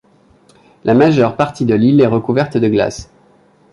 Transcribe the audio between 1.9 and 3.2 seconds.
est recouverte de glace.